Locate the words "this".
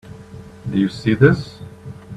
1.13-1.59